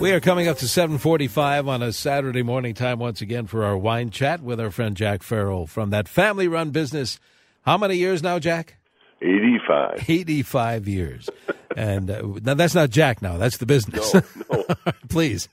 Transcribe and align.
We 0.00 0.12
are 0.12 0.20
coming 0.20 0.46
up 0.46 0.58
to 0.58 0.68
745 0.68 1.66
on 1.68 1.82
a 1.82 1.92
Saturday 1.92 2.42
morning 2.42 2.74
time 2.74 2.98
once 2.98 3.22
again 3.22 3.46
for 3.46 3.64
our 3.64 3.76
wine 3.76 4.10
chat 4.10 4.42
with 4.42 4.60
our 4.60 4.70
friend 4.70 4.94
Jack 4.96 5.22
Farrell 5.22 5.66
from 5.66 5.90
that 5.90 6.06
family-run 6.06 6.70
business. 6.70 7.18
How 7.64 7.78
many 7.78 7.96
years 7.96 8.22
now, 8.22 8.38
Jack? 8.38 8.76
85. 9.22 10.04
85 10.08 10.86
years. 10.88 11.30
and 11.76 12.10
uh, 12.10 12.22
now 12.42 12.54
that's 12.54 12.74
not 12.74 12.90
Jack 12.90 13.22
now. 13.22 13.38
That's 13.38 13.56
the 13.56 13.66
business. 13.66 14.12
No, 14.14 14.22
no. 14.50 14.64
Please. 15.08 15.48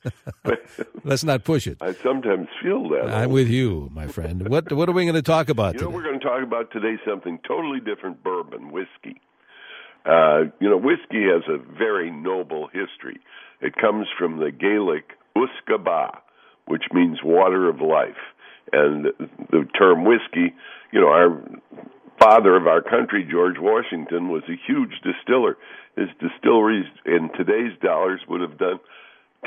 Let's 1.05 1.23
not 1.23 1.45
push 1.45 1.65
it. 1.65 1.77
I 1.81 1.93
sometimes 1.93 2.47
feel 2.61 2.89
that. 2.89 3.09
I'm 3.09 3.31
with 3.31 3.47
you, 3.47 3.89
my 3.93 4.07
friend. 4.07 4.49
What 4.49 4.71
what 4.73 4.89
are 4.89 4.93
we 4.93 5.03
going 5.03 5.15
to 5.15 5.21
talk 5.21 5.47
about 5.49 5.75
You 5.75 5.79
know, 5.81 5.85
today? 5.87 5.95
we're 5.95 6.03
going 6.03 6.19
to 6.19 6.25
talk 6.25 6.43
about 6.43 6.69
today 6.71 6.97
something 7.07 7.39
totally 7.47 7.79
different 7.79 8.21
bourbon, 8.23 8.71
whiskey. 8.71 9.21
Uh, 10.05 10.51
you 10.59 10.69
know, 10.69 10.77
whiskey 10.77 11.23
has 11.23 11.43
a 11.47 11.57
very 11.57 12.11
noble 12.11 12.67
history. 12.67 13.19
It 13.61 13.75
comes 13.75 14.07
from 14.17 14.37
the 14.37 14.51
Gaelic 14.51 15.11
usquebaugh, 15.35 16.17
which 16.67 16.83
means 16.93 17.19
water 17.23 17.69
of 17.69 17.79
life. 17.79 18.19
And 18.71 19.05
the 19.51 19.65
term 19.77 20.05
whiskey, 20.05 20.53
you 20.91 20.99
know, 20.99 21.07
our 21.07 21.41
father 22.19 22.55
of 22.55 22.67
our 22.67 22.81
country, 22.81 23.27
George 23.29 23.57
Washington, 23.59 24.29
was 24.29 24.43
a 24.47 24.59
huge 24.67 24.93
distiller. 25.03 25.57
His 25.95 26.09
distilleries 26.19 26.85
in 27.05 27.29
today's 27.37 27.77
dollars 27.81 28.21
would 28.27 28.41
have 28.41 28.57
done 28.57 28.79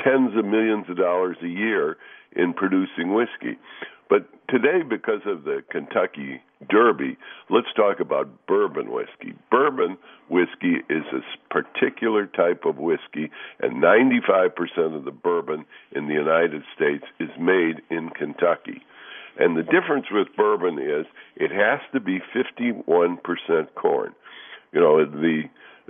tens 0.03 0.37
of 0.37 0.45
millions 0.45 0.85
of 0.89 0.97
dollars 0.97 1.37
a 1.43 1.47
year 1.47 1.97
in 2.35 2.53
producing 2.53 3.13
whiskey. 3.13 3.57
But 4.09 4.27
today, 4.47 4.83
because 4.87 5.21
of 5.25 5.43
the 5.43 5.63
Kentucky 5.69 6.41
Derby, 6.69 7.17
let's 7.49 7.67
talk 7.75 7.99
about 7.99 8.29
bourbon 8.47 8.91
whiskey. 8.91 9.33
Bourbon 9.51 9.97
whiskey 10.29 10.77
is 10.89 11.03
a 11.13 11.21
particular 11.53 12.25
type 12.25 12.65
of 12.65 12.77
whiskey, 12.77 13.29
and 13.59 13.83
95% 13.83 14.95
of 14.95 15.03
the 15.03 15.11
bourbon 15.11 15.65
in 15.91 16.07
the 16.07 16.13
United 16.13 16.63
States 16.75 17.03
is 17.19 17.29
made 17.39 17.81
in 17.89 18.09
Kentucky. 18.09 18.81
And 19.39 19.55
the 19.55 19.63
difference 19.63 20.07
with 20.11 20.27
bourbon 20.35 20.79
is 20.79 21.05
it 21.35 21.51
has 21.51 21.79
to 21.93 21.99
be 21.99 22.19
51% 22.35 23.67
corn. 23.75 24.15
You 24.71 24.79
know, 24.81 25.05
the, 25.05 25.43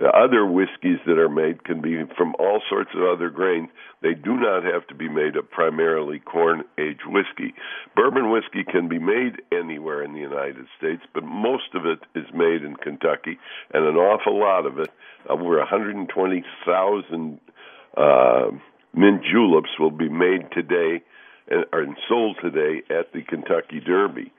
other 0.06 0.46
whiskeys 0.46 1.00
that 1.08 1.18
are 1.18 1.30
made 1.30 1.64
can 1.64 1.82
be 1.82 1.98
from 2.16 2.36
all 2.38 2.62
sorts 2.70 2.92
of 2.96 3.02
other 3.02 3.30
grains. 3.30 3.70
They 4.02 4.14
do 4.14 4.38
not 4.38 4.64
have 4.64 4.86
to 4.88 4.96
be 4.96 5.10
made 5.10 5.36
of 5.36 5.50
primarily 5.50 6.20
corn 6.20 6.64
aged 6.78 7.08
whiskey. 7.08 7.56
Bourbon 7.96 8.30
whiskey 8.30 8.64
can 8.64 8.88
be 8.88 9.00
made 9.00 9.42
anywhere 9.52 10.04
in 10.04 10.14
the 10.14 10.20
United 10.20 10.68
States, 10.78 11.02
but 11.14 11.24
most 11.24 11.74
of 11.74 11.86
it 11.86 12.00
is 12.14 12.26
made 12.34 12.64
in 12.64 12.76
Kentucky, 12.76 13.40
and 13.74 13.86
an 13.86 13.96
awful 13.96 14.40
lot 14.40 14.68
of 14.68 14.78
it, 14.78 14.92
over 15.30 15.58
120,000 15.58 17.40
uh, 17.98 18.52
mint 18.94 19.22
juleps, 19.24 19.80
will 19.80 19.92
be 19.92 20.10
made 20.10 20.52
today 20.52 21.02
and 21.50 21.66
are 21.74 21.86
sold 22.08 22.38
today 22.42 22.84
at 22.90 23.14
the 23.14 23.24
Kentucky 23.24 23.80
Derby, 23.80 24.32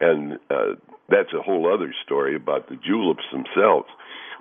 and 0.00 0.38
uh, 0.50 0.74
that's 1.08 1.32
a 1.38 1.42
whole 1.42 1.72
other 1.72 1.94
story 2.04 2.34
about 2.34 2.68
the 2.68 2.76
juleps 2.76 3.24
themselves. 3.30 3.88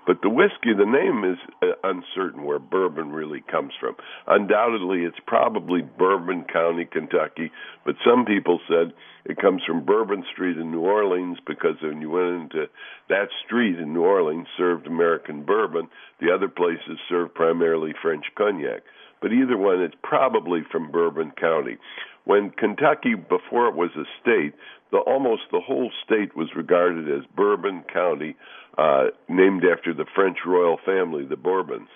But 0.06 0.22
the 0.22 0.30
whiskey, 0.30 0.74
the 0.78 0.86
name 0.86 1.24
is 1.24 1.38
uh, 1.62 1.76
uncertain 1.84 2.44
where 2.44 2.60
bourbon 2.60 3.12
really 3.12 3.42
comes 3.50 3.72
from. 3.80 3.96
Undoubtedly, 4.28 5.04
it's 5.04 5.20
probably 5.26 5.82
Bourbon 5.82 6.44
County, 6.52 6.86
Kentucky, 6.86 7.52
but 7.86 7.96
some 8.06 8.26
people 8.26 8.60
said 8.68 8.94
it 9.26 9.38
comes 9.38 9.62
from 9.66 9.86
Bourbon 9.86 10.26
Street 10.34 10.58
in 10.58 10.72
New 10.72 10.82
Orleans 10.82 11.38
because 11.48 11.76
when 11.82 12.02
you 12.02 12.10
went 12.10 12.52
into 12.52 12.66
that 13.08 13.30
street 13.46 13.80
in 13.80 13.94
New 13.94 14.04
Orleans, 14.04 14.48
served 14.58 14.88
American 14.88 15.44
bourbon. 15.44 15.88
The 16.20 16.34
other 16.34 16.50
places 16.50 17.00
served 17.08 17.34
primarily 17.34 17.94
French 18.02 18.26
cognac. 18.38 18.84
But 19.22 19.32
either 19.32 19.58
one, 19.58 19.82
it's 19.82 19.96
probably 20.04 20.64
from 20.70 20.92
Bourbon 20.92 21.32
County. 21.40 21.78
When 22.26 22.52
Kentucky, 22.52 23.16
before 23.16 23.68
it 23.68 23.76
was 23.76 23.92
a 23.96 24.06
state, 24.22 24.54
the 24.92 25.00
almost 25.00 25.44
the 25.52 25.60
whole 25.60 25.92
state 26.06 26.36
was 26.36 26.50
regarded 26.56 27.10
as 27.10 27.26
Bourbon 27.36 27.84
County, 27.92 28.36
uh, 28.78 29.08
named 29.28 29.64
after 29.66 29.94
the 29.94 30.06
French 30.16 30.38
royal 30.46 30.78
family, 30.86 31.26
the 31.26 31.36
Bourbons. 31.36 31.90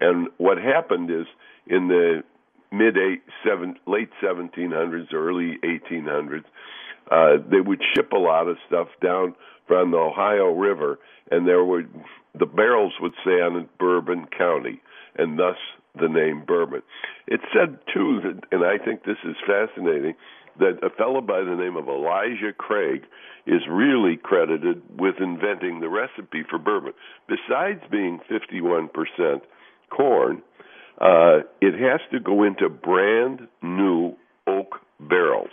And 0.00 0.28
what 0.38 0.58
happened 0.58 1.10
is 1.10 1.26
in 1.66 1.88
the 1.88 2.22
mid 2.72 2.96
eight, 2.96 3.22
seven, 3.44 3.76
late 3.86 4.10
1700s, 4.22 5.12
early 5.12 5.58
1800s, 5.64 6.44
uh, 7.10 7.36
they 7.50 7.60
would 7.60 7.80
ship 7.94 8.12
a 8.12 8.18
lot 8.18 8.48
of 8.48 8.56
stuff 8.66 8.88
down 9.02 9.34
from 9.66 9.90
the 9.90 9.96
Ohio 9.96 10.52
River, 10.52 10.98
and 11.30 11.46
there 11.46 11.64
would 11.64 11.88
the 12.38 12.46
barrels 12.46 12.92
would 13.00 13.14
say 13.24 13.40
on 13.40 13.68
Bourbon 13.78 14.26
County, 14.36 14.80
and 15.16 15.38
thus 15.38 15.56
the 16.00 16.08
name 16.08 16.44
bourbon. 16.46 16.82
It's 17.26 17.44
said 17.52 17.78
too, 17.92 18.20
that, 18.24 18.40
and 18.52 18.64
I 18.64 18.82
think 18.84 19.04
this 19.04 19.18
is 19.24 19.36
fascinating, 19.46 20.14
that 20.58 20.78
a 20.82 20.90
fellow 20.90 21.20
by 21.20 21.40
the 21.40 21.56
name 21.56 21.76
of 21.76 21.88
Elijah 21.88 22.52
Craig 22.56 23.02
is 23.46 23.62
really 23.68 24.16
credited 24.16 24.82
with 24.98 25.16
inventing 25.20 25.80
the 25.80 25.88
recipe 25.88 26.42
for 26.48 26.58
bourbon. 26.58 26.92
Besides 27.28 27.80
being 27.90 28.20
51% 28.30 29.40
corn, 29.90 30.42
uh, 31.00 31.40
it 31.60 31.74
has 31.74 32.00
to 32.12 32.20
go 32.20 32.44
into 32.44 32.68
brand 32.68 33.48
new 33.62 34.14
oak 34.46 34.76
barrels 35.00 35.50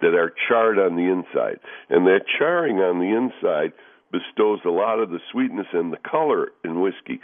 that 0.00 0.14
are 0.14 0.32
charred 0.48 0.78
on 0.78 0.96
the 0.96 1.02
inside. 1.02 1.60
And 1.90 2.06
that 2.06 2.20
charring 2.38 2.76
on 2.76 2.98
the 2.98 3.14
inside 3.14 3.72
bestows 4.10 4.60
a 4.64 4.70
lot 4.70 4.98
of 5.00 5.10
the 5.10 5.18
sweetness 5.32 5.66
and 5.72 5.92
the 5.92 5.98
color 5.98 6.48
in 6.64 6.80
whiskey. 6.80 7.20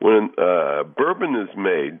When 0.00 0.30
uh, 0.38 0.84
bourbon 0.84 1.36
is 1.36 1.56
made, 1.56 2.00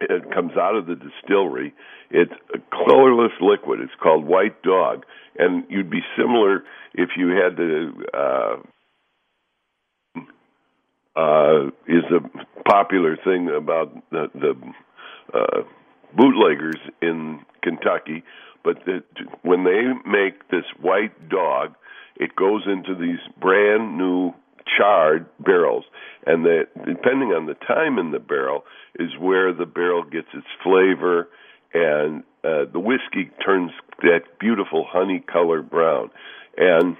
it 0.00 0.32
comes 0.32 0.52
out 0.56 0.76
of 0.76 0.86
the 0.86 0.96
distillery. 0.96 1.74
It's 2.10 2.32
a 2.54 2.58
colorless 2.70 3.32
liquid. 3.40 3.80
It's 3.80 3.92
called 4.02 4.24
White 4.24 4.62
Dog, 4.62 5.04
and 5.38 5.64
you'd 5.68 5.90
be 5.90 6.00
similar 6.16 6.64
if 6.94 7.10
you 7.16 7.28
had 7.28 7.56
to. 7.56 7.92
Uh, 8.14 8.56
uh, 11.16 11.66
is 11.86 12.04
a 12.10 12.62
popular 12.68 13.16
thing 13.24 13.48
about 13.54 13.92
the, 14.10 14.28
the 14.34 14.54
uh, 15.34 15.62
bootleggers 16.16 16.78
in 17.02 17.40
Kentucky, 17.62 18.22
but 18.64 18.76
the, 18.86 19.02
when 19.42 19.64
they 19.64 19.82
make 20.08 20.48
this 20.50 20.64
White 20.80 21.28
Dog, 21.28 21.74
it 22.20 22.36
goes 22.36 22.62
into 22.66 22.94
these 22.94 23.18
brand 23.40 23.96
new 23.96 24.32
charred 24.76 25.26
barrels, 25.40 25.84
and 26.26 26.44
that 26.44 26.66
depending 26.86 27.30
on 27.30 27.46
the 27.46 27.54
time 27.54 27.98
in 27.98 28.10
the 28.12 28.20
barrel 28.20 28.64
is 28.98 29.08
where 29.18 29.52
the 29.54 29.64
barrel 29.64 30.04
gets 30.04 30.28
its 30.34 30.46
flavor, 30.62 31.28
and 31.72 32.22
uh, 32.44 32.70
the 32.70 32.78
whiskey 32.78 33.30
turns 33.44 33.70
that 34.02 34.20
beautiful 34.38 34.86
honey 34.86 35.24
color 35.32 35.62
brown, 35.62 36.10
and 36.58 36.96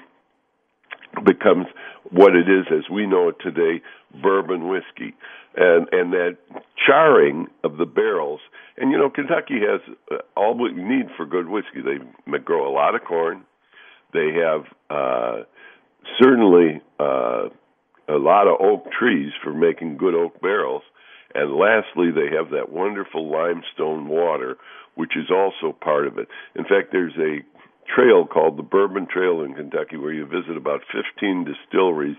becomes 1.25 1.67
what 2.11 2.35
it 2.35 2.49
is 2.49 2.67
as 2.73 2.89
we 2.91 3.07
know 3.07 3.29
it 3.29 3.37
today, 3.41 3.83
bourbon 4.23 4.69
whiskey, 4.69 5.15
and 5.55 5.87
and 5.93 6.15
that 6.15 6.39
charring 6.87 7.47
of 7.63 7.77
the 7.77 7.85
barrels. 7.85 8.41
And 8.79 8.91
you 8.91 8.97
know, 8.97 9.11
Kentucky 9.11 9.61
has 9.61 9.81
uh, 10.11 10.17
all 10.35 10.57
what 10.57 10.75
you 10.75 10.89
need 10.89 11.09
for 11.15 11.27
good 11.27 11.49
whiskey. 11.49 11.83
They 11.85 12.39
grow 12.39 12.67
a 12.67 12.73
lot 12.73 12.95
of 12.95 13.05
corn. 13.05 13.45
They 14.13 14.31
have 14.35 14.65
uh, 14.91 15.45
certainly 16.21 16.81
uh, 16.99 17.49
a 18.09 18.19
lot 18.19 18.49
of 18.49 18.61
oak 18.61 18.91
trees 18.93 19.33
for 19.43 19.53
making 19.53 19.97
good 19.97 20.15
oak 20.15 20.41
barrels. 20.41 20.83
And 21.35 21.55
lastly, 21.55 22.11
they 22.11 22.35
have 22.37 22.51
that 22.51 22.73
wonderful 22.73 23.31
limestone 23.31 24.09
water, 24.09 24.57
which 24.97 25.17
is 25.17 25.31
also 25.31 25.77
part 25.81 26.07
of 26.07 26.19
it. 26.19 26.29
In 26.57 26.65
fact, 26.65 26.89
there's 26.91 27.17
a 27.19 27.39
trail 27.87 28.27
called 28.27 28.57
the 28.57 28.63
Bourbon 28.63 29.07
Trail 29.07 29.43
in 29.43 29.55
Kentucky 29.55 29.97
where 29.97 30.13
you 30.13 30.27
visit 30.27 30.57
about 30.57 30.81
15 30.93 31.45
distilleries 31.45 32.17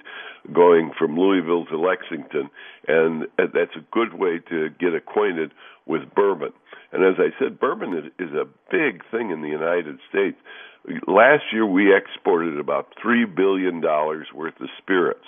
going 0.53 0.91
from 0.97 1.17
Louisville 1.17 1.65
to 1.65 1.79
Lexington. 1.79 2.49
And 2.87 3.27
that's 3.37 3.75
a 3.75 3.85
good 3.91 4.13
way 4.13 4.39
to 4.49 4.69
get 4.79 4.93
acquainted 4.95 5.51
with 5.85 6.13
bourbon. 6.15 6.51
And 6.91 7.05
as 7.05 7.15
I 7.19 7.29
said, 7.39 7.59
bourbon 7.59 8.11
is, 8.19 8.31
a 8.33 8.45
big 8.71 9.03
thing 9.11 9.31
in 9.31 9.41
the 9.41 9.49
United 9.49 9.99
States. 10.09 10.37
Last 11.07 11.43
year 11.53 11.65
we 11.65 11.95
exported 11.95 12.59
about 12.59 12.87
three 13.01 13.25
billion 13.25 13.81
dollars 13.81 14.27
worth 14.33 14.59
of 14.59 14.69
spirits. 14.77 15.25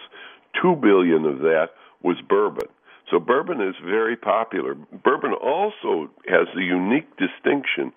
Two 0.62 0.75
billion 0.75 1.25
of 1.25 1.40
that 1.40 1.69
was 2.02 2.18
bourbon. 2.28 2.68
So 3.12 3.20
bourbon 3.20 3.62
is 3.62 3.76
very 3.84 4.16
popular. 4.16 4.76
Bourbon 4.76 5.34
also 5.34 6.10
has 6.28 6.48
the 6.56 6.64
unique 6.64 7.10
distinction 7.18 7.92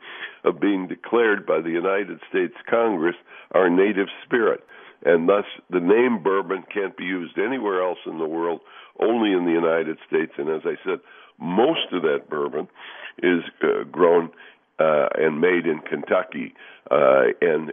of 0.44 0.60
being 0.60 0.88
declared 0.88 1.46
by 1.46 1.60
the 1.60 1.70
United 1.70 2.20
States 2.28 2.54
Congress 2.68 3.16
our 3.52 3.70
native 3.70 4.08
spirit. 4.24 4.60
And 5.04 5.28
thus 5.28 5.44
the 5.70 5.80
name 5.80 6.22
bourbon 6.22 6.64
can't 6.72 6.96
be 6.96 7.04
used 7.04 7.38
anywhere 7.38 7.82
else 7.82 7.98
in 8.06 8.18
the 8.18 8.26
world, 8.26 8.60
only 9.00 9.32
in 9.32 9.44
the 9.44 9.52
United 9.52 9.98
States. 10.08 10.32
And 10.38 10.48
as 10.48 10.62
I 10.64 10.74
said, 10.84 11.00
most 11.38 11.92
of 11.92 12.02
that 12.02 12.28
bourbon 12.28 12.68
is 13.22 13.42
uh, 13.62 13.84
grown 13.90 14.30
uh, 14.78 15.08
and 15.14 15.40
made 15.40 15.66
in 15.66 15.80
Kentucky. 15.80 16.54
Uh, 16.90 17.32
and 17.40 17.72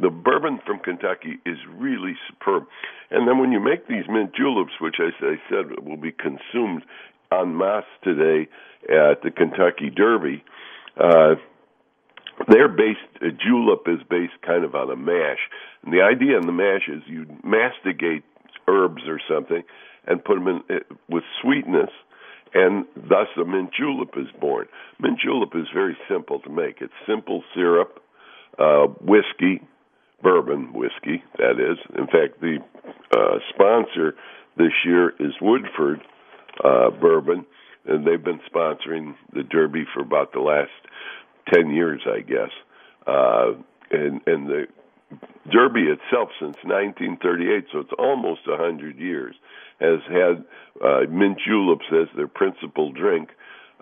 the 0.00 0.10
bourbon 0.10 0.60
from 0.66 0.78
Kentucky 0.78 1.38
is 1.44 1.58
really 1.76 2.14
superb. 2.28 2.64
And 3.10 3.26
then 3.26 3.38
when 3.38 3.52
you 3.52 3.60
make 3.60 3.88
these 3.88 4.04
mint 4.08 4.34
juleps, 4.34 4.72
which 4.80 4.96
as 5.00 5.14
I 5.20 5.36
said 5.48 5.84
will 5.84 5.96
be 5.96 6.12
consumed 6.12 6.82
en 7.32 7.56
masse 7.56 7.84
today 8.02 8.48
at 8.88 9.22
the 9.22 9.30
Kentucky 9.30 9.90
Derby. 9.90 10.44
Uh, 10.96 11.34
they're 12.48 12.68
based, 12.68 13.00
a 13.22 13.30
julep 13.30 13.86
is 13.86 14.00
based 14.08 14.40
kind 14.44 14.64
of 14.64 14.74
on 14.74 14.90
a 14.90 14.96
mash. 14.96 15.38
And 15.82 15.92
the 15.92 16.02
idea 16.02 16.38
in 16.38 16.46
the 16.46 16.52
mash 16.52 16.88
is 16.88 17.02
you 17.06 17.26
masticate 17.42 18.24
herbs 18.68 19.02
or 19.06 19.20
something 19.28 19.62
and 20.06 20.24
put 20.24 20.34
them 20.34 20.48
in 20.48 20.62
eh, 20.70 20.80
with 21.08 21.24
sweetness, 21.42 21.90
and 22.56 22.86
thus 22.96 23.28
a 23.36 23.44
mint 23.44 23.70
julep 23.78 24.14
is 24.16 24.28
born. 24.40 24.66
Mint 24.98 25.20
julep 25.22 25.50
is 25.54 25.66
very 25.74 25.96
simple 26.08 26.40
to 26.40 26.48
make. 26.48 26.78
It's 26.80 26.92
simple 27.06 27.44
syrup, 27.54 28.02
uh, 28.58 28.86
whiskey, 29.02 29.60
bourbon 30.22 30.72
whiskey, 30.72 31.22
that 31.36 31.60
is. 31.60 31.76
In 31.98 32.06
fact, 32.06 32.40
the 32.40 32.56
uh, 33.14 33.38
sponsor 33.52 34.14
this 34.56 34.72
year 34.86 35.10
is 35.20 35.34
Woodford 35.42 36.00
uh, 36.64 36.90
Bourbon, 36.98 37.44
and 37.84 38.06
they've 38.06 38.24
been 38.24 38.40
sponsoring 38.50 39.14
the 39.34 39.42
Derby 39.42 39.84
for 39.92 40.00
about 40.00 40.32
the 40.32 40.40
last 40.40 40.70
ten 41.52 41.70
years, 41.70 42.00
I 42.06 42.20
guess. 42.20 42.50
Uh, 43.06 43.52
and 43.90 44.22
and 44.26 44.48
the 44.48 44.66
Derby 45.50 45.82
itself, 45.82 46.30
since 46.40 46.56
1938, 46.64 47.66
so 47.72 47.78
it's 47.80 47.92
almost 47.98 48.40
a 48.48 48.56
hundred 48.56 48.98
years, 48.98 49.34
has 49.80 50.00
had 50.08 50.44
uh, 50.82 51.02
mint 51.08 51.38
juleps 51.46 51.86
as 51.92 52.08
their 52.16 52.28
principal 52.28 52.92
drink, 52.92 53.30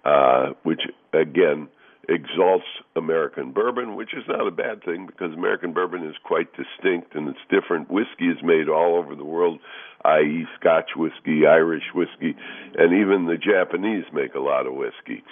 uh, 0.04 0.50
which 0.62 0.82
again 1.12 1.68
exalts 2.08 2.66
American 2.96 3.52
bourbon, 3.52 3.96
which 3.96 4.12
is 4.14 4.24
not 4.28 4.46
a 4.46 4.50
bad 4.50 4.84
thing 4.84 5.06
because 5.06 5.32
American 5.32 5.72
bourbon 5.72 6.04
is 6.04 6.14
quite 6.22 6.48
distinct 6.52 7.14
and 7.14 7.28
it's 7.28 7.38
different. 7.48 7.90
Whiskey 7.90 8.26
is 8.26 8.42
made 8.42 8.68
all 8.68 8.96
over 8.96 9.14
the 9.14 9.24
world, 9.24 9.58
i.e., 10.04 10.46
Scotch 10.60 10.90
whiskey, 10.96 11.46
Irish 11.46 11.84
whiskey, 11.94 12.36
and 12.76 12.92
even 12.92 13.26
the 13.26 13.38
Japanese 13.38 14.04
make 14.12 14.34
a 14.34 14.40
lot 14.40 14.66
of 14.66 14.74
whiskey. 14.74 15.24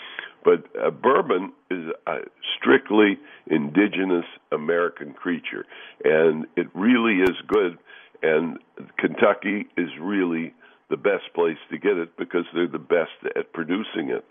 But 0.45 0.65
uh, 0.81 0.91
bourbon 0.91 1.53
is 1.71 1.87
a 2.07 2.19
strictly 2.59 3.19
indigenous 3.47 4.25
American 4.51 5.13
creature, 5.13 5.65
and 6.05 6.47
it 6.57 6.67
really 6.75 7.23
is 7.23 7.37
good. 7.47 7.79
And 8.23 8.59
Kentucky 8.99 9.67
is 9.77 9.89
really 10.01 10.55
the 10.91 10.97
best 10.97 11.33
place 11.35 11.57
to 11.71 11.79
get 11.79 11.97
it 11.97 12.17
because 12.17 12.45
they're 12.55 12.69
the 12.69 12.79
best 12.79 13.11
at 13.37 13.53
producing 13.53 14.11
it. 14.11 14.25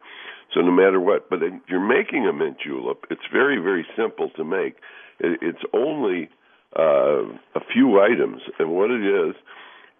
So 0.53 0.61
no 0.61 0.71
matter 0.71 0.99
what, 0.99 1.29
but 1.29 1.41
if 1.41 1.53
you're 1.67 1.79
making 1.79 2.27
a 2.27 2.33
mint 2.33 2.57
julep, 2.63 3.05
it's 3.09 3.25
very 3.31 3.57
very 3.57 3.85
simple 3.97 4.29
to 4.35 4.43
make. 4.43 4.75
It's 5.19 5.63
only 5.73 6.29
uh, 6.77 7.23
a 7.55 7.61
few 7.73 8.01
items, 8.01 8.41
and 8.59 8.71
what 8.71 8.91
it 8.91 9.03
is 9.03 9.35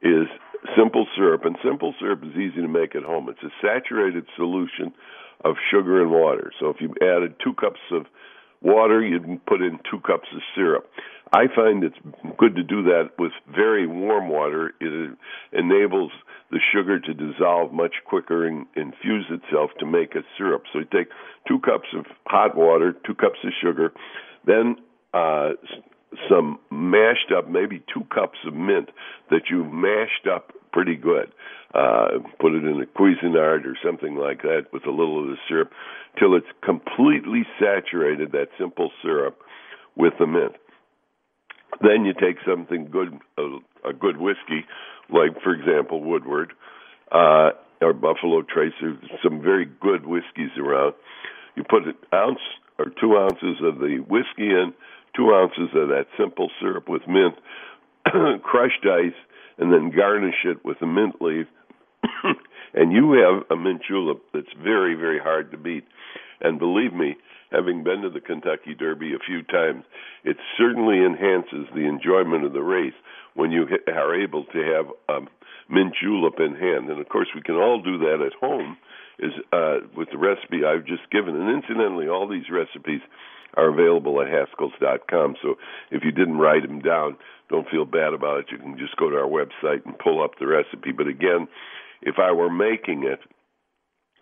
is 0.02 0.28
simple 0.78 1.08
syrup, 1.16 1.46
and 1.46 1.56
simple 1.64 1.94
syrup 2.00 2.24
is 2.24 2.32
easy 2.32 2.62
to 2.62 2.68
make 2.68 2.96
at 2.96 3.04
home. 3.04 3.30
It's 3.30 3.44
a 3.44 3.54
saturated 3.62 4.26
solution 4.36 4.94
of 5.44 5.56
sugar 5.72 6.02
and 6.02 6.12
water. 6.12 6.52
So 6.60 6.70
if 6.70 6.78
you 6.80 6.94
added 7.02 7.36
two 7.44 7.54
cups 7.54 7.80
of 7.92 8.06
water, 8.62 9.04
you'd 9.04 9.46
put 9.46 9.62
in 9.62 9.80
two 9.90 10.00
cups 10.02 10.28
of 10.34 10.42
syrup. 10.56 10.90
I 11.34 11.46
find 11.56 11.84
it's 11.84 11.96
good 12.38 12.56
to 12.56 12.64
do 12.64 12.84
that 12.84 13.12
with 13.18 13.32
very 13.54 13.88
warm 13.88 14.28
water. 14.28 14.74
It 14.82 15.18
enables 15.54 16.12
the 16.52 16.60
sugar 16.74 17.00
to 17.00 17.14
dissolve 17.14 17.72
much 17.72 17.96
quicker 18.06 18.46
and 18.46 18.66
infuse 18.76 19.26
itself 19.30 19.72
to 19.80 19.86
make 19.86 20.14
a 20.16 20.24
syrup. 20.38 20.64
So 20.74 20.80
you 20.80 20.86
take 20.86 21.08
two 21.48 21.60
cups 21.60 21.88
of 21.98 22.06
hot 22.28 22.58
water, 22.58 22.94
two 23.06 23.16
cups 23.16 23.40
of 23.46 23.52
sugar, 23.64 23.94
then 24.46 24.76
uh, 25.14 25.52
some 26.30 26.60
mashed 26.70 27.32
up, 27.36 27.50
maybe 27.50 27.82
two 27.94 28.04
cups 28.14 28.38
of 28.46 28.54
mint 28.54 28.90
that 29.30 29.50
you 29.50 29.64
mashed 29.64 30.28
up 30.32 30.52
pretty 30.72 30.96
good. 30.96 31.32
Uh, 31.74 32.20
put 32.40 32.54
it 32.54 32.64
in 32.64 32.82
a 32.82 33.00
Cuisinart 33.00 33.66
or 33.66 33.78
something 33.84 34.16
like 34.16 34.42
that 34.42 34.66
with 34.74 34.86
a 34.86 34.92
little 34.92 35.22
of 35.24 35.28
the 35.30 35.38
syrup 35.48 35.72
till 36.20 36.36
it's 36.36 36.48
completely 36.64 37.44
saturated, 37.60 38.34
that 38.34 38.48
simple 38.60 38.92
syrup, 39.02 39.40
with 39.96 40.14
the 40.20 40.28
mint. 40.28 40.54
Then 41.82 42.04
you 42.06 42.14
take 42.14 42.38
something 42.46 42.90
good, 42.92 43.18
a, 43.38 43.90
a 43.90 43.94
good 43.94 44.18
whiskey, 44.18 44.66
like 45.10 45.42
for 45.42 45.54
example 45.54 46.04
Woodward 46.04 46.52
uh, 47.12 47.52
or 47.82 47.94
Buffalo 47.94 48.42
Trace. 48.42 48.74
Some 49.24 49.42
very 49.42 49.66
good 49.80 50.06
whiskeys 50.06 50.52
around. 50.58 50.94
You 51.56 51.64
put 51.64 51.84
an 51.88 51.96
ounce 52.14 52.40
or 52.78 52.86
two 53.00 53.18
ounces 53.18 53.62
of 53.64 53.80
the 53.80 54.04
whiskey 54.08 54.50
in, 54.50 54.74
two 55.16 55.34
ounces 55.34 55.70
of 55.76 55.90
that 55.90 56.08
simple 56.18 56.50
syrup 56.60 56.88
with 56.88 57.04
mint, 57.08 57.36
crushed 58.44 58.86
ice, 58.86 59.18
and 59.58 59.72
then 59.72 59.92
garnish 59.96 60.46
it 60.46 60.64
with 60.64 60.82
a 60.82 60.88
mint 60.88 61.22
leaf. 61.22 61.48
and 62.74 62.92
you 62.92 63.14
have 63.14 63.44
a 63.52 63.62
mint 63.62 63.82
julep 63.88 64.22
that's 64.34 64.54
very, 64.62 64.96
very 64.96 65.20
hard 65.20 65.52
to 65.52 65.58
beat. 65.58 65.84
And 66.42 66.58
believe 66.58 66.94
me, 66.94 67.18
having 67.52 67.84
been 67.84 68.02
to 68.02 68.10
the 68.10 68.22
Kentucky 68.22 68.74
Derby 68.78 69.14
a 69.14 69.26
few 69.26 69.44
times, 69.44 69.84
it 70.24 70.38
certainly 70.58 71.06
enhances 71.06 71.68
the 71.74 71.88
enjoyment 71.88 72.46
of 72.46 72.54
the 72.54 72.64
race 72.64 72.98
when 73.36 73.52
you 73.52 73.68
are 73.88 74.16
able 74.16 74.46
to 74.46 74.60
have 74.60 74.86
a 75.10 75.20
mint 75.70 75.94
julep 76.02 76.40
in 76.40 76.56
hand. 76.56 76.90
And 76.90 77.00
of 77.00 77.10
course, 77.10 77.28
we 77.36 77.42
can 77.42 77.56
all 77.56 77.82
do 77.82 77.98
that 78.00 78.26
at 78.26 78.34
home 78.40 78.78
is 79.20 79.32
uh, 79.54 79.86
with 79.96 80.10
the 80.12 80.18
recipe 80.18 80.66
I've 80.66 80.86
just 80.86 81.10
given. 81.12 81.36
And 81.36 81.64
incidentally, 81.64 82.08
all 82.08 82.28
these 82.28 82.50
recipes 82.52 83.02
are 83.56 83.70
available 83.70 84.22
at 84.22 84.28
Haskell's.com. 84.28 85.36
So 85.42 85.56
if 85.92 86.04
you 86.04 86.12
didn't 86.12 86.38
write 86.38 86.68
them 86.68 86.80
down, 86.80 87.18
don't 87.50 87.70
feel 87.70 87.86
bad 87.86 88.14
about 88.14 88.40
it. 88.40 88.46
You 88.52 88.58
can 88.58 88.78
just 88.78 88.96
go 88.98 89.10
to 89.10 89.18
our 89.18 89.28
website 89.28 89.86
and 89.86 89.98
pull 90.00 90.24
up 90.24 90.32
the 90.40 90.48
recipe. 90.48 90.92
But 90.92 91.08
again, 91.08 91.48
if 92.02 92.16
I 92.18 92.32
were 92.32 92.50
making 92.50 93.04
it, 93.04 93.20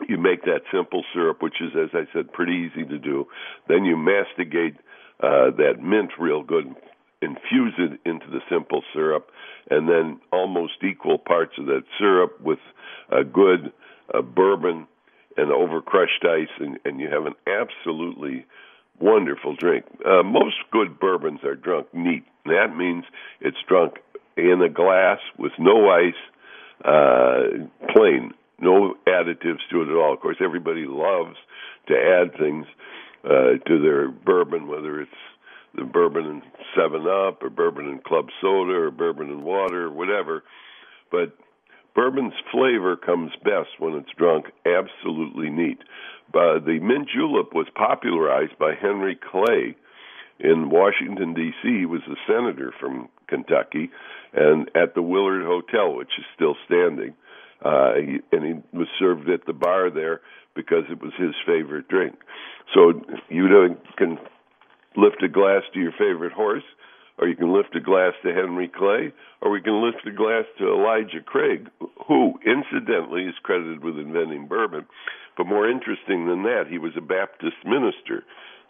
you 0.07 0.17
make 0.17 0.43
that 0.43 0.61
simple 0.71 1.03
syrup, 1.13 1.41
which 1.41 1.61
is, 1.61 1.71
as 1.75 1.89
I 1.93 2.11
said, 2.13 2.31
pretty 2.31 2.69
easy 2.69 2.87
to 2.87 2.97
do. 2.97 3.27
Then 3.67 3.85
you 3.85 3.97
masticate 3.97 4.75
uh, 5.21 5.51
that 5.57 5.81
mint 5.81 6.11
real 6.17 6.41
good, 6.41 6.73
infuse 7.21 7.73
it 7.77 7.99
into 8.05 8.27
the 8.31 8.39
simple 8.49 8.81
syrup, 8.93 9.29
and 9.69 9.89
then 9.89 10.19
almost 10.31 10.83
equal 10.83 11.17
parts 11.17 11.53
of 11.57 11.65
that 11.65 11.83
syrup 11.97 12.39
with 12.41 12.59
a 13.11 13.23
good 13.23 13.73
uh, 14.13 14.21
bourbon 14.21 14.87
and 15.37 15.51
over 15.51 15.81
crushed 15.81 16.23
ice, 16.23 16.47
and, 16.59 16.79
and 16.85 16.99
you 16.99 17.09
have 17.09 17.25
an 17.25 17.35
absolutely 17.45 18.45
wonderful 18.99 19.55
drink. 19.55 19.85
Uh, 20.05 20.23
most 20.23 20.55
good 20.71 20.99
bourbons 20.99 21.43
are 21.43 21.55
drunk 21.55 21.87
neat. 21.93 22.25
That 22.45 22.75
means 22.75 23.05
it's 23.41 23.57
drunk 23.67 23.95
in 24.37 24.61
a 24.61 24.69
glass 24.69 25.19
with 25.37 25.51
no 25.59 25.89
ice, 25.89 26.13
uh, 26.85 27.93
plain 27.93 28.33
no 28.61 28.95
additives 29.07 29.59
to 29.71 29.81
it 29.81 29.89
at 29.89 29.95
all. 29.95 30.13
Of 30.13 30.19
course, 30.19 30.37
everybody 30.41 30.85
loves 30.85 31.35
to 31.87 31.93
add 31.95 32.37
things 32.37 32.65
uh, 33.23 33.57
to 33.65 33.81
their 33.81 34.09
bourbon, 34.09 34.67
whether 34.67 35.01
it's 35.01 35.11
the 35.75 35.83
bourbon 35.83 36.25
and 36.25 36.41
Seven 36.75 37.07
Up 37.07 37.43
or 37.43 37.49
bourbon 37.49 37.87
and 37.87 38.03
Club 38.03 38.27
Soda 38.41 38.73
or 38.73 38.91
bourbon 38.91 39.29
and 39.29 39.43
water 39.43 39.85
or 39.85 39.91
whatever. 39.91 40.43
But 41.11 41.37
bourbon's 41.95 42.33
flavor 42.51 42.95
comes 42.95 43.31
best 43.43 43.79
when 43.79 43.93
it's 43.93 44.11
drunk 44.17 44.45
absolutely 44.65 45.49
neat. 45.49 45.79
But 46.31 46.65
the 46.65 46.79
mint 46.79 47.09
julep 47.13 47.53
was 47.53 47.67
popularized 47.75 48.57
by 48.59 48.73
Henry 48.79 49.17
Clay 49.31 49.75
in 50.39 50.69
Washington 50.69 51.33
D.C. 51.33 51.79
He 51.79 51.85
was 51.85 52.01
a 52.07 52.15
senator 52.27 52.73
from 52.79 53.09
Kentucky, 53.27 53.89
and 54.33 54.69
at 54.75 54.95
the 54.95 55.01
Willard 55.01 55.43
Hotel, 55.43 55.93
which 55.95 56.11
is 56.17 56.25
still 56.35 56.55
standing 56.65 57.15
uh, 57.63 57.95
he, 57.95 58.19
and 58.31 58.45
he 58.45 58.77
was 58.77 58.87
served 58.97 59.29
at 59.29 59.45
the 59.45 59.53
bar 59.53 59.89
there 59.89 60.21
because 60.55 60.83
it 60.89 61.01
was 61.01 61.11
his 61.17 61.35
favorite 61.45 61.87
drink. 61.87 62.15
So 62.73 63.01
you 63.29 63.47
know, 63.47 63.75
can 63.97 64.17
lift 64.95 65.23
a 65.23 65.27
glass 65.27 65.63
to 65.73 65.79
your 65.79 65.91
favorite 65.91 66.33
horse, 66.33 66.63
or 67.19 67.27
you 67.27 67.35
can 67.35 67.53
lift 67.53 67.75
a 67.75 67.79
glass 67.79 68.13
to 68.23 68.33
Henry 68.33 68.67
Clay, 68.73 69.11
or 69.41 69.51
we 69.51 69.61
can 69.61 69.83
lift 69.83 70.07
a 70.07 70.11
glass 70.11 70.45
to 70.57 70.73
Elijah 70.73 71.21
Craig, 71.23 71.69
who 72.07 72.39
incidentally 72.45 73.23
is 73.23 73.35
credited 73.43 73.83
with 73.83 73.97
inventing 73.97 74.47
bourbon. 74.47 74.85
But 75.37 75.47
more 75.47 75.69
interesting 75.69 76.27
than 76.27 76.43
that, 76.43 76.63
he 76.69 76.77
was 76.77 76.93
a 76.97 77.01
Baptist 77.01 77.57
minister. 77.65 78.23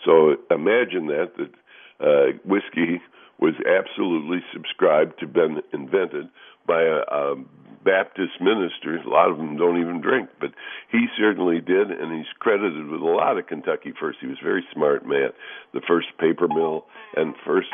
So 0.05 0.35
imagine 0.51 1.07
that 1.07 1.33
that 1.37 1.53
uh, 1.99 2.37
whiskey 2.45 3.01
was 3.39 3.53
absolutely 3.65 4.39
subscribed 4.53 5.19
to 5.19 5.27
been 5.27 5.61
invented 5.73 6.29
by 6.67 6.81
a, 6.83 7.01
a 7.09 7.35
Baptist 7.83 8.41
ministers. 8.41 8.99
A 9.05 9.09
lot 9.09 9.31
of 9.31 9.37
them 9.37 9.55
don't 9.55 9.79
even 9.79 10.01
drink, 10.01 10.29
but 10.39 10.51
he 10.91 11.07
certainly 11.17 11.61
did, 11.61 11.91
and 11.91 12.17
he's 12.17 12.27
credited 12.39 12.87
with 12.87 13.01
a 13.01 13.05
lot 13.05 13.37
of 13.37 13.47
Kentucky 13.47 13.93
first. 13.97 14.19
He 14.19 14.27
was 14.27 14.37
a 14.41 14.45
very 14.45 14.65
smart 14.73 15.07
man. 15.07 15.29
The 15.73 15.81
first 15.87 16.07
paper 16.19 16.47
mill 16.47 16.85
and 17.15 17.35
first 17.45 17.69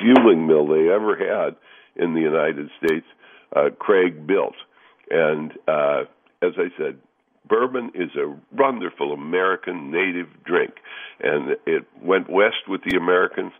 fulling 0.00 0.46
mill 0.46 0.66
they 0.66 0.88
ever 0.92 1.16
had 1.16 1.56
in 1.96 2.14
the 2.14 2.20
United 2.20 2.70
States, 2.78 3.06
uh, 3.54 3.70
Craig 3.78 4.26
built. 4.26 4.56
And 5.10 5.52
uh, 5.68 6.02
as 6.42 6.52
I 6.56 6.68
said, 6.76 6.98
bourbon 7.48 7.92
is 7.94 8.10
a 8.16 8.34
wonderful 8.56 9.12
American 9.12 9.90
native 9.90 10.28
drink, 10.44 10.74
and 11.22 11.56
it 11.66 11.84
went 12.02 12.30
west 12.30 12.68
with 12.68 12.82
the 12.84 12.96
Americans. 12.96 13.52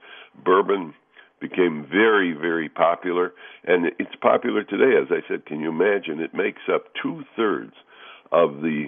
Bourbon 0.44 0.94
became 1.40 1.86
very, 1.90 2.32
very 2.32 2.68
popular, 2.68 3.32
and 3.64 3.86
it's 3.98 4.16
popular 4.20 4.64
today. 4.64 4.96
As 5.00 5.08
I 5.10 5.26
said, 5.28 5.46
can 5.46 5.60
you 5.60 5.68
imagine? 5.68 6.20
It 6.20 6.34
makes 6.34 6.62
up 6.72 6.86
two 7.00 7.24
thirds 7.36 7.74
of 8.32 8.62
the 8.62 8.86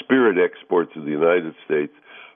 spirit 0.00 0.36
exports 0.38 0.92
of 0.96 1.04
the 1.04 1.10
United 1.10 1.54
States 1.64 1.92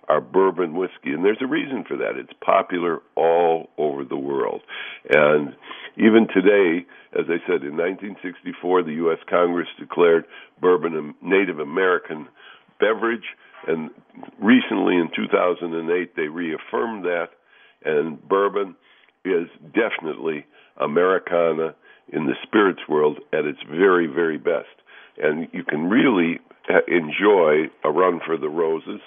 are 0.09 0.21
bourbon 0.21 0.75
whiskey, 0.75 1.12
and 1.12 1.25
there's 1.25 1.43
a 1.43 1.47
reason 1.47 1.85
for 1.87 1.97
that. 1.99 2.17
It's 2.17 2.33
popular 2.45 3.00
all 3.15 3.69
over 3.77 4.05
the 4.05 4.17
world. 4.17 4.62
And 5.11 5.55
even 5.97 6.27
today, 6.33 6.87
as 7.12 7.27
I 7.29 7.38
said, 7.47 7.62
in 7.62 7.77
1964, 7.77 8.83
the 8.85 8.93
U.S. 9.05 9.19
Congress 9.29 9.69
declared 9.79 10.25
bourbon 10.61 11.15
a 11.23 11.27
Native 11.27 11.59
American 11.59 12.27
beverage, 12.81 13.25
and 13.67 13.91
recently 14.41 14.95
in 14.95 15.11
2008, 15.15 16.17
they 16.17 16.29
reaffirmed 16.29 17.05
that, 17.05 17.29
and 17.85 18.21
bourbon 18.29 18.77
is 19.25 19.49
definitely 19.75 20.47
Americana 20.81 21.75
in 22.12 22.27
the 22.27 22.35
spirits 22.43 22.81
world 22.88 23.19
at 23.33 23.45
its 23.45 23.59
very, 23.69 24.07
very 24.07 24.38
best. 24.38 24.69
And 25.19 25.49
you 25.53 25.65
can 25.65 25.91
really 25.91 26.41
enjoy 26.87 27.69
a 27.85 27.91
run 27.91 28.21
for 28.25 28.37
the 28.37 28.49
roses 28.49 29.00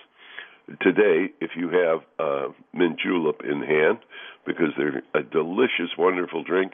today 0.79 1.33
if 1.39 1.51
you 1.55 1.69
have 1.69 1.99
uh, 2.19 2.51
mint 2.73 2.99
julep 2.99 3.41
in 3.43 3.61
hand 3.61 3.99
because 4.45 4.73
they're 4.77 5.03
a 5.13 5.23
delicious, 5.23 5.91
wonderful 5.97 6.43
drink. 6.43 6.73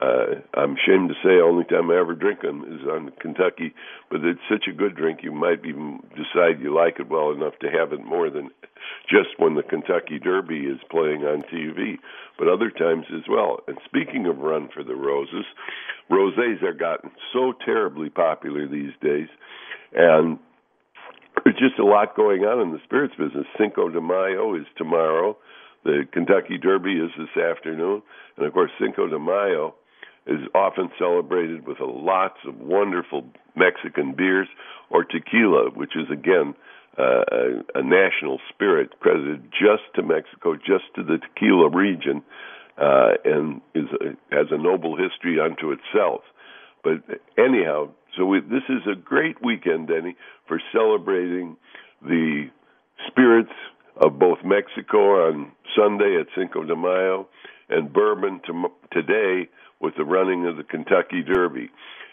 Uh, 0.00 0.42
I'm 0.54 0.74
ashamed 0.74 1.10
to 1.10 1.14
say, 1.22 1.40
only 1.40 1.64
time 1.64 1.90
I 1.90 2.00
ever 2.00 2.14
drink 2.14 2.40
them 2.40 2.64
is 2.66 2.86
on 2.88 3.12
Kentucky, 3.20 3.74
but 4.10 4.24
it's 4.24 4.40
such 4.50 4.66
a 4.68 4.74
good 4.74 4.96
drink 4.96 5.20
you 5.22 5.30
might 5.30 5.64
even 5.64 6.00
decide 6.10 6.60
you 6.60 6.74
like 6.74 6.98
it 6.98 7.08
well 7.08 7.30
enough 7.30 7.54
to 7.60 7.70
have 7.70 7.92
it 7.92 8.04
more 8.04 8.28
than 8.28 8.50
just 9.08 9.38
when 9.38 9.54
the 9.54 9.62
Kentucky 9.62 10.18
Derby 10.18 10.66
is 10.66 10.80
playing 10.90 11.22
on 11.22 11.42
TV, 11.42 11.98
but 12.38 12.48
other 12.48 12.70
times 12.70 13.06
as 13.14 13.22
well. 13.28 13.60
And 13.68 13.78
speaking 13.84 14.26
of 14.26 14.38
Run 14.38 14.68
for 14.74 14.82
the 14.82 14.96
Roses, 14.96 15.46
rosés 16.10 16.62
are 16.62 16.74
gotten 16.74 17.12
so 17.32 17.52
terribly 17.64 18.10
popular 18.10 18.66
these 18.66 18.92
days, 19.00 19.28
and 19.94 20.38
there's 21.44 21.56
just 21.58 21.78
a 21.78 21.84
lot 21.84 22.16
going 22.16 22.42
on 22.42 22.60
in 22.60 22.72
the 22.72 22.80
spirits 22.84 23.14
business. 23.18 23.46
Cinco 23.58 23.88
de 23.88 24.00
Mayo 24.00 24.54
is 24.54 24.66
tomorrow. 24.76 25.36
The 25.84 26.04
Kentucky 26.12 26.56
Derby 26.56 26.94
is 26.94 27.10
this 27.18 27.42
afternoon, 27.42 28.02
and 28.36 28.46
of 28.46 28.52
course 28.54 28.70
Cinco 28.80 29.06
de 29.06 29.18
Mayo 29.18 29.74
is 30.26 30.40
often 30.54 30.90
celebrated 30.98 31.66
with 31.66 31.76
lots 31.80 32.38
of 32.46 32.56
wonderful 32.56 33.24
Mexican 33.54 34.14
beers 34.14 34.48
or 34.88 35.04
tequila, 35.04 35.70
which 35.70 35.94
is 35.94 36.06
again 36.10 36.54
uh, 36.98 37.24
a, 37.30 37.80
a 37.80 37.82
national 37.82 38.40
spirit 38.48 38.98
credited 39.00 39.42
just 39.50 39.82
to 39.94 40.02
Mexico, 40.02 40.54
just 40.54 40.84
to 40.94 41.02
the 41.02 41.18
tequila 41.18 41.68
region, 41.68 42.22
uh, 42.78 43.12
and 43.24 43.60
is 43.74 43.88
a, 44.00 44.34
has 44.34 44.46
a 44.50 44.58
noble 44.58 44.96
history 44.96 45.38
unto 45.38 45.72
itself. 45.72 46.22
But 46.82 47.02
anyhow, 47.36 47.90
so 48.16 48.24
we, 48.26 48.40
this 48.40 48.62
is 48.68 48.82
a 48.90 48.94
great 48.94 49.42
weekend, 49.42 49.88
Denny, 49.88 50.16
for 50.46 50.60
celebrating 50.72 51.56
the 52.02 52.48
spirits 53.08 53.52
of 53.96 54.18
both 54.18 54.38
Mexico 54.44 55.28
on 55.28 55.52
Sunday 55.76 56.18
at 56.20 56.26
Cinco 56.36 56.64
de 56.64 56.76
Mayo 56.76 57.28
and 57.68 57.92
bourbon 57.92 58.40
to, 58.46 58.68
today 58.92 59.48
with 59.80 59.94
the 59.96 60.04
running 60.04 60.46
of 60.46 60.56
the 60.56 60.64
Kentucky 60.64 61.22
Derby. 61.22 61.70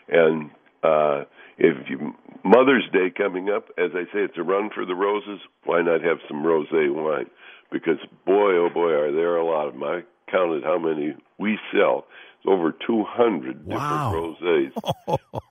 And 0.08 0.51
uh, 0.84 1.24
if 1.58 1.89
you, 1.89 2.13
Mother's 2.43 2.88
Day 2.91 3.12
coming 3.15 3.50
up, 3.50 3.70
as 3.77 3.91
I 3.93 4.03
say, 4.05 4.22
it's 4.22 4.38
a 4.38 4.43
run 4.43 4.70
for 4.74 4.86
the 4.86 4.96
roses. 4.96 5.39
Why 5.65 5.81
not 5.81 6.01
have 6.01 6.17
some 6.27 6.43
rosé 6.43 6.93
wine? 6.93 7.29
Because 7.72 8.00
boy, 8.25 8.58
oh 8.58 8.70
boy, 8.74 8.91
are 8.91 9.12
there 9.12 9.38
a 9.38 9.46
lot 9.46 9.67
of 9.67 9.74
them. 9.74 9.84
I 9.84 10.01
counted 10.29 10.63
how 10.63 10.77
many 10.77 11.15
we 11.38 11.58
sell. 11.74 12.05
It's 12.39 12.48
over 12.48 12.72
200 12.72 13.65
wow. 13.65 14.31
different 14.39 14.74
rosés. 14.75 15.39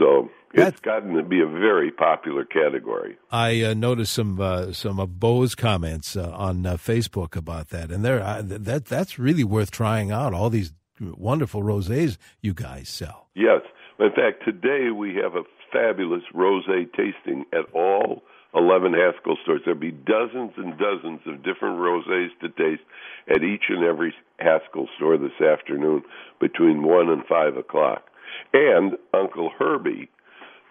So 0.00 0.30
it's 0.54 0.80
gotten 0.80 1.14
to 1.14 1.22
be 1.22 1.40
a 1.40 1.46
very 1.46 1.92
popular 1.92 2.44
category. 2.44 3.18
I 3.30 3.62
uh, 3.62 3.74
noticed 3.74 4.14
some 4.14 4.40
uh, 4.40 4.72
some 4.72 4.98
of 4.98 5.20
Bo's 5.20 5.54
comments 5.54 6.16
uh, 6.16 6.30
on 6.30 6.64
uh, 6.64 6.76
Facebook 6.76 7.36
about 7.36 7.68
that, 7.68 7.90
and 7.90 8.04
there 8.04 8.22
uh, 8.22 8.42
that 8.44 8.86
that's 8.86 9.18
really 9.18 9.44
worth 9.44 9.70
trying 9.70 10.10
out. 10.10 10.32
All 10.32 10.48
these 10.48 10.72
wonderful 11.00 11.62
rosés 11.62 12.16
you 12.40 12.54
guys 12.54 12.88
sell. 12.88 13.28
Yes, 13.34 13.60
in 13.98 14.10
fact, 14.10 14.44
today 14.44 14.90
we 14.90 15.14
have 15.22 15.34
a 15.34 15.42
fabulous 15.70 16.22
rosé 16.34 16.90
tasting 16.92 17.44
at 17.52 17.70
all 17.74 18.22
11 18.54 18.94
Haskell 18.94 19.36
stores. 19.42 19.60
There'll 19.64 19.78
be 19.78 19.92
dozens 19.92 20.52
and 20.56 20.76
dozens 20.78 21.20
of 21.26 21.44
different 21.44 21.78
rosés 21.78 22.28
to 22.40 22.48
taste 22.48 22.82
at 23.28 23.44
each 23.44 23.64
and 23.68 23.84
every 23.84 24.12
Haskell 24.38 24.88
store 24.96 25.16
this 25.18 25.40
afternoon 25.40 26.02
between 26.40 26.82
1 26.82 27.08
and 27.08 27.24
5 27.26 27.56
o'clock. 27.56 28.09
And 28.52 28.92
Uncle 29.14 29.50
Herbie 29.58 30.10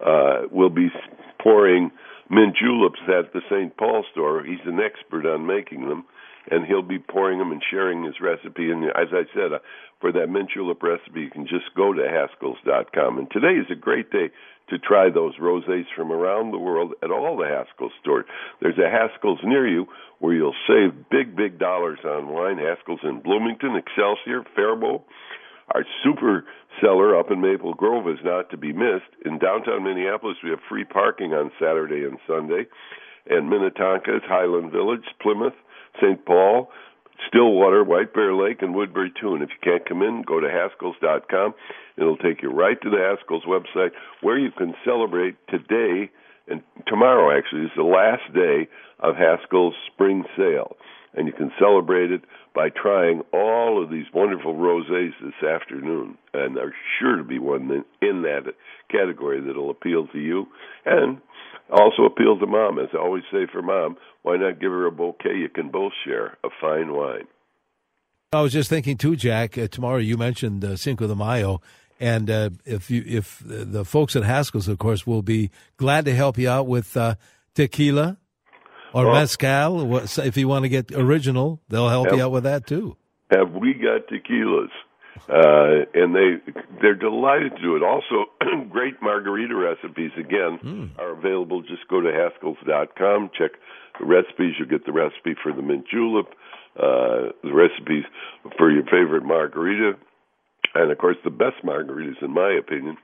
uh, 0.04 0.42
will 0.50 0.70
be 0.70 0.88
pouring 1.42 1.90
mint 2.28 2.56
juleps 2.56 3.00
at 3.08 3.32
the 3.32 3.40
St. 3.50 3.76
Paul 3.76 4.04
store. 4.12 4.44
He's 4.44 4.64
an 4.64 4.78
expert 4.80 5.26
on 5.26 5.46
making 5.46 5.88
them, 5.88 6.04
and 6.50 6.66
he'll 6.66 6.82
be 6.82 6.98
pouring 6.98 7.38
them 7.38 7.52
and 7.52 7.62
sharing 7.70 8.04
his 8.04 8.20
recipe. 8.20 8.70
And 8.70 8.84
as 8.84 9.08
I 9.12 9.24
said, 9.34 9.52
uh, 9.52 9.58
for 10.00 10.12
that 10.12 10.28
mint 10.28 10.50
julep 10.54 10.82
recipe, 10.82 11.20
you 11.22 11.30
can 11.30 11.46
just 11.46 11.74
go 11.76 11.92
to 11.92 12.00
Haskells.com. 12.00 13.18
And 13.18 13.30
today 13.30 13.60
is 13.60 13.70
a 13.70 13.74
great 13.74 14.10
day 14.10 14.30
to 14.70 14.78
try 14.78 15.10
those 15.10 15.36
rosés 15.38 15.84
from 15.94 16.12
around 16.12 16.52
the 16.52 16.58
world 16.58 16.94
at 17.02 17.10
all 17.10 17.36
the 17.36 17.46
Haskell 17.46 17.90
stores. 18.00 18.24
There's 18.60 18.78
a 18.78 18.88
Haskell's 18.88 19.40
near 19.42 19.68
you 19.68 19.86
where 20.20 20.32
you'll 20.32 20.54
save 20.66 21.10
big, 21.10 21.36
big 21.36 21.58
dollars 21.58 21.98
on 22.04 22.28
wine. 22.28 22.58
Haskell's 22.58 23.00
in 23.02 23.20
Bloomington, 23.20 23.76
Excelsior, 23.76 24.44
Faribault. 24.54 25.04
Our 25.74 25.84
super 26.02 26.44
seller 26.80 27.18
up 27.18 27.30
in 27.30 27.40
Maple 27.40 27.74
Grove 27.74 28.08
is 28.08 28.18
not 28.24 28.50
to 28.50 28.56
be 28.56 28.72
missed. 28.72 29.10
In 29.24 29.38
downtown 29.38 29.84
Minneapolis, 29.84 30.36
we 30.42 30.50
have 30.50 30.58
free 30.68 30.84
parking 30.84 31.32
on 31.32 31.52
Saturday 31.60 32.04
and 32.04 32.18
Sunday. 32.26 32.66
And 33.28 33.48
Minnetonka 33.48 34.16
is 34.16 34.22
Highland 34.26 34.72
Village, 34.72 35.04
Plymouth, 35.20 35.54
St. 36.00 36.24
Paul, 36.24 36.70
Stillwater, 37.28 37.84
White 37.84 38.14
Bear 38.14 38.34
Lake, 38.34 38.62
and 38.62 38.74
Woodbury 38.74 39.12
too. 39.20 39.36
If 39.36 39.50
you 39.50 39.60
can't 39.62 39.86
come 39.86 40.02
in, 40.02 40.22
go 40.22 40.40
to 40.40 40.48
Haskells.com. 40.48 41.54
It'll 41.96 42.16
take 42.16 42.42
you 42.42 42.50
right 42.50 42.80
to 42.80 42.90
the 42.90 42.96
Haskells 42.96 43.46
website 43.46 43.90
where 44.22 44.38
you 44.38 44.50
can 44.50 44.74
celebrate 44.84 45.36
today 45.48 46.10
and 46.48 46.62
tomorrow. 46.86 47.36
Actually, 47.36 47.66
is 47.66 47.70
the 47.76 47.82
last 47.82 48.32
day 48.34 48.68
of 48.98 49.14
Haskell's 49.16 49.74
spring 49.92 50.24
sale, 50.36 50.76
and 51.14 51.26
you 51.26 51.32
can 51.32 51.50
celebrate 51.58 52.10
it 52.10 52.22
by 52.54 52.68
trying 52.70 53.22
all 53.32 53.82
of 53.82 53.90
these 53.90 54.06
wonderful 54.14 54.54
rosés 54.54 55.10
this 55.22 55.48
afternoon. 55.48 56.16
And 56.32 56.56
there's 56.56 56.74
sure 56.98 57.16
to 57.16 57.24
be 57.24 57.38
one 57.38 57.84
in 58.00 58.22
that 58.22 58.54
category 58.90 59.40
that'll 59.40 59.70
appeal 59.70 60.06
to 60.08 60.18
you 60.18 60.46
and 60.84 61.20
also 61.70 62.04
appeal 62.04 62.38
to 62.38 62.46
mom. 62.46 62.78
As 62.78 62.88
I 62.94 62.98
always 62.98 63.24
say 63.32 63.46
for 63.50 63.62
mom, 63.62 63.96
why 64.22 64.36
not 64.36 64.60
give 64.60 64.70
her 64.70 64.86
a 64.86 64.92
bouquet 64.92 65.36
you 65.36 65.48
can 65.48 65.70
both 65.70 65.92
share 66.04 66.38
of 66.44 66.50
fine 66.60 66.92
wine? 66.92 67.26
I 68.32 68.42
was 68.42 68.52
just 68.52 68.70
thinking 68.70 68.96
too, 68.96 69.16
Jack. 69.16 69.58
Uh, 69.58 69.66
tomorrow 69.66 69.98
you 69.98 70.16
mentioned 70.16 70.64
uh, 70.64 70.76
Cinco 70.76 71.08
de 71.08 71.16
Mayo, 71.16 71.60
and 71.98 72.30
uh, 72.30 72.50
if 72.64 72.88
you 72.88 73.02
if 73.04 73.42
the 73.44 73.84
folks 73.84 74.14
at 74.14 74.22
Haskell's, 74.22 74.68
of 74.68 74.78
course, 74.78 75.04
will 75.04 75.22
be 75.22 75.50
glad 75.76 76.04
to 76.04 76.14
help 76.14 76.38
you 76.38 76.48
out 76.48 76.68
with 76.68 76.96
uh, 76.96 77.16
tequila 77.56 78.18
or 78.92 79.06
well, 79.06 79.14
mezcal. 79.14 79.98
If 80.18 80.36
you 80.36 80.48
want 80.48 80.64
to 80.64 80.68
get 80.68 80.92
original, 80.92 81.60
they'll 81.68 81.88
help 81.88 82.08
have, 82.08 82.18
you 82.18 82.24
out 82.24 82.32
with 82.32 82.44
that 82.44 82.66
too. 82.66 82.96
Have 83.30 83.52
we 83.52 83.74
got 83.74 84.08
tequilas? 84.08 84.70
Uh, 85.28 85.86
and 85.94 86.14
they 86.14 86.52
they're 86.80 86.94
delighted 86.94 87.54
to 87.56 87.62
do 87.62 87.76
it. 87.76 87.82
Also, 87.82 88.30
great 88.70 88.94
margarita 89.02 89.54
recipes 89.54 90.10
again 90.18 90.58
mm. 90.62 90.98
are 90.98 91.10
available. 91.10 91.62
Just 91.62 91.86
go 91.88 92.00
to 92.00 92.08
Haskells.com, 92.08 93.30
check 93.36 93.52
the 93.98 94.06
recipes. 94.06 94.54
You'll 94.58 94.68
get 94.68 94.86
the 94.86 94.92
recipe 94.92 95.34
for 95.42 95.52
the 95.52 95.62
mint 95.62 95.84
julep, 95.88 96.26
uh, 96.76 97.32
the 97.42 97.52
recipes 97.52 98.04
for 98.56 98.70
your 98.70 98.84
favorite 98.84 99.24
margarita, 99.24 99.92
and 100.74 100.90
of 100.90 100.98
course 100.98 101.16
the 101.22 101.30
best 101.30 101.62
margaritas, 101.64 102.22
in 102.22 102.32
my 102.32 102.52
opinion, 102.58 102.96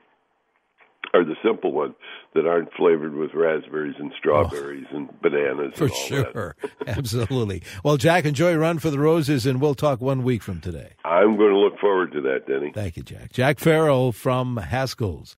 are 1.13 1.23
the 1.23 1.35
simple 1.43 1.71
ones 1.71 1.95
that 2.33 2.45
aren't 2.45 2.71
flavored 2.73 3.15
with 3.15 3.33
raspberries 3.33 3.95
and 3.99 4.11
strawberries 4.17 4.85
oh, 4.91 4.97
and 4.97 5.21
bananas. 5.21 5.73
For 5.75 5.85
and 5.85 5.93
sure. 5.93 6.55
Absolutely. 6.87 7.63
Well, 7.83 7.97
Jack, 7.97 8.25
enjoy 8.25 8.55
Run 8.55 8.79
for 8.79 8.89
the 8.89 8.99
Roses, 8.99 9.45
and 9.45 9.59
we'll 9.59 9.75
talk 9.75 10.01
one 10.01 10.23
week 10.23 10.43
from 10.43 10.61
today. 10.61 10.93
I'm 11.03 11.37
going 11.37 11.51
to 11.51 11.57
look 11.57 11.79
forward 11.79 12.11
to 12.13 12.21
that, 12.21 12.47
Denny. 12.47 12.71
Thank 12.73 12.97
you, 12.97 13.03
Jack. 13.03 13.31
Jack 13.31 13.59
Farrell 13.59 14.11
from 14.11 14.57
Haskell's. 14.57 15.35